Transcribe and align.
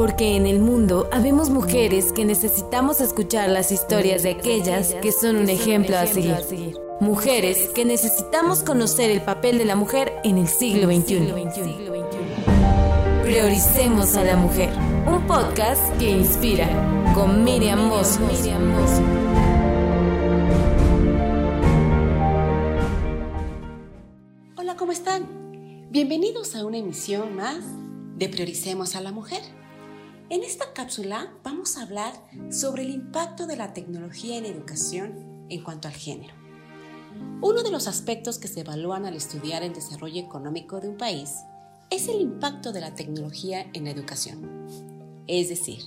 Porque 0.00 0.34
en 0.34 0.46
el 0.46 0.60
mundo 0.60 1.10
habemos 1.12 1.50
mujeres 1.50 2.10
que 2.14 2.24
necesitamos 2.24 3.02
escuchar 3.02 3.50
las 3.50 3.70
historias 3.70 4.22
de 4.22 4.30
aquellas 4.30 4.94
que 4.94 5.12
son 5.12 5.36
un 5.36 5.50
ejemplo 5.50 5.98
a 5.98 6.06
seguir. 6.06 6.38
Mujeres 7.00 7.68
que 7.74 7.84
necesitamos 7.84 8.62
conocer 8.62 9.10
el 9.10 9.20
papel 9.20 9.58
de 9.58 9.66
la 9.66 9.76
mujer 9.76 10.14
en 10.24 10.38
el 10.38 10.48
siglo 10.48 10.86
XXI. 10.86 11.34
Prioricemos 13.24 14.16
a 14.16 14.24
la 14.24 14.36
mujer. 14.36 14.70
Un 15.06 15.26
podcast 15.26 15.94
que 15.98 16.08
inspira 16.08 17.12
con 17.14 17.44
Miriam 17.44 17.86
Moss. 17.86 18.18
Hola, 24.56 24.76
¿cómo 24.76 24.92
están? 24.92 25.88
Bienvenidos 25.90 26.56
a 26.56 26.64
una 26.64 26.78
emisión 26.78 27.36
más 27.36 27.58
de 28.16 28.30
Prioricemos 28.30 28.96
a 28.96 29.02
la 29.02 29.12
mujer. 29.12 29.59
En 30.30 30.44
esta 30.44 30.72
cápsula 30.72 31.34
vamos 31.42 31.76
a 31.76 31.82
hablar 31.82 32.14
sobre 32.52 32.84
el 32.84 32.90
impacto 32.90 33.48
de 33.48 33.56
la 33.56 33.72
tecnología 33.72 34.38
en 34.38 34.46
educación 34.46 35.44
en 35.48 35.64
cuanto 35.64 35.88
al 35.88 35.94
género. 35.94 36.32
Uno 37.42 37.64
de 37.64 37.72
los 37.72 37.88
aspectos 37.88 38.38
que 38.38 38.46
se 38.46 38.60
evalúan 38.60 39.06
al 39.06 39.16
estudiar 39.16 39.64
el 39.64 39.72
desarrollo 39.72 40.22
económico 40.22 40.78
de 40.78 40.88
un 40.88 40.96
país 40.96 41.34
es 41.90 42.06
el 42.06 42.20
impacto 42.20 42.70
de 42.70 42.80
la 42.80 42.94
tecnología 42.94 43.68
en 43.72 43.86
la 43.86 43.90
educación. 43.90 44.68
Es 45.26 45.48
decir, 45.48 45.80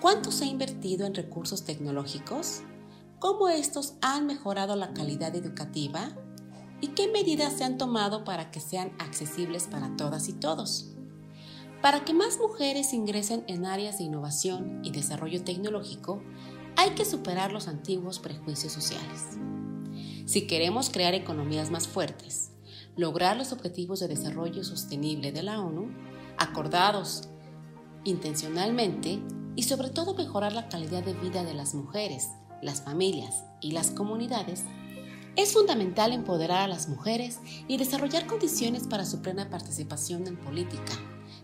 cuánto 0.00 0.30
se 0.30 0.44
ha 0.44 0.48
invertido 0.48 1.04
en 1.04 1.16
recursos 1.16 1.64
tecnológicos, 1.64 2.60
cómo 3.18 3.48
estos 3.48 3.94
han 4.00 4.26
mejorado 4.26 4.76
la 4.76 4.94
calidad 4.94 5.34
educativa 5.34 6.16
y 6.80 6.88
qué 6.88 7.08
medidas 7.08 7.54
se 7.54 7.64
han 7.64 7.78
tomado 7.78 8.22
para 8.22 8.52
que 8.52 8.60
sean 8.60 8.92
accesibles 9.00 9.64
para 9.64 9.96
todas 9.96 10.28
y 10.28 10.34
todos. 10.34 10.95
Para 11.86 12.04
que 12.04 12.14
más 12.14 12.40
mujeres 12.40 12.92
ingresen 12.92 13.44
en 13.46 13.64
áreas 13.64 13.98
de 13.98 14.02
innovación 14.02 14.80
y 14.82 14.90
desarrollo 14.90 15.44
tecnológico, 15.44 16.20
hay 16.74 16.96
que 16.96 17.04
superar 17.04 17.52
los 17.52 17.68
antiguos 17.68 18.18
prejuicios 18.18 18.72
sociales. 18.72 19.38
Si 20.24 20.48
queremos 20.48 20.90
crear 20.90 21.14
economías 21.14 21.70
más 21.70 21.86
fuertes, 21.86 22.50
lograr 22.96 23.36
los 23.36 23.52
objetivos 23.52 24.00
de 24.00 24.08
desarrollo 24.08 24.64
sostenible 24.64 25.30
de 25.30 25.44
la 25.44 25.60
ONU, 25.60 25.94
acordados 26.38 27.28
intencionalmente, 28.02 29.22
y 29.54 29.62
sobre 29.62 29.90
todo 29.90 30.16
mejorar 30.16 30.54
la 30.54 30.68
calidad 30.68 31.04
de 31.04 31.14
vida 31.14 31.44
de 31.44 31.54
las 31.54 31.72
mujeres, 31.76 32.30
las 32.62 32.82
familias 32.82 33.44
y 33.60 33.70
las 33.70 33.92
comunidades, 33.92 34.64
es 35.36 35.52
fundamental 35.52 36.12
empoderar 36.12 36.62
a 36.62 36.68
las 36.68 36.88
mujeres 36.88 37.38
y 37.68 37.76
desarrollar 37.76 38.26
condiciones 38.26 38.88
para 38.88 39.06
su 39.06 39.22
plena 39.22 39.50
participación 39.50 40.26
en 40.26 40.36
política, 40.36 40.92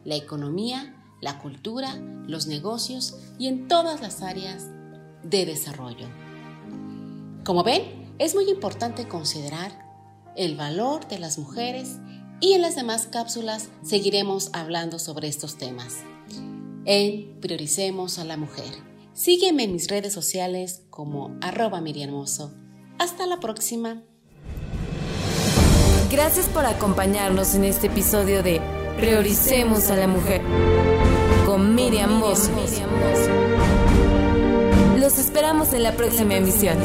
la 0.05 0.17
economía, 0.17 0.97
la 1.20 1.39
cultura, 1.39 1.97
los 2.27 2.47
negocios 2.47 3.17
y 3.39 3.47
en 3.47 3.69
todas 3.69 4.00
las 4.00 4.22
áreas 4.22 4.67
de 5.22 5.47
desarrollo. 5.47 6.09
Como 7.44 7.62
ven, 7.62 8.14
es 8.19 8.34
muy 8.34 8.48
importante 8.48 9.09
considerar 9.09 9.72
el 10.36 10.56
valor 10.56 11.06
de 11.09 11.19
las 11.19 11.39
mujeres 11.39 11.98
y 12.41 12.55
en 12.55 12.62
las 12.62 12.75
demás 12.75 13.06
cápsulas 13.06 13.69
seguiremos 13.83 14.50
hablando 14.53 14.98
sobre 14.98 15.28
estos 15.28 15.56
temas. 15.56 15.98
En 16.84 17.41
Prioricemos 17.41 18.19
a 18.19 18.25
la 18.25 18.37
Mujer. 18.37 18.75
Sígueme 19.12 19.64
en 19.64 19.72
mis 19.72 19.89
redes 19.89 20.12
sociales 20.12 20.83
como 20.91 21.37
arroba 21.41 21.81
miriamoso. 21.81 22.53
Hasta 22.98 23.27
la 23.27 23.39
próxima. 23.39 24.03
Gracias 26.11 26.47
por 26.47 26.66
acompañarnos 26.66 27.55
en 27.55 27.64
este 27.64 27.87
episodio 27.87 28.42
de 28.42 28.61
Prioricemos 28.96 29.90
a 29.90 29.96
la 29.96 30.06
Mujer 30.06 30.42
con 31.46 31.74
Miriam 31.74 32.18
Moss. 32.18 32.50
Los 34.98 35.18
esperamos 35.18 35.72
en 35.72 35.82
la 35.82 35.92
próxima 35.92 36.36
emisión. 36.36 36.76